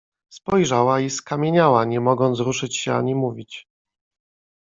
[0.29, 3.67] Spojrzała i skamieniała, nie mogąc ruszyć się ani mówić.